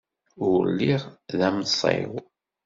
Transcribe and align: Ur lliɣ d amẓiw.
Ur 0.49 0.61
lliɣ 0.73 1.01
d 1.37 1.39
amẓiw. 1.47 2.11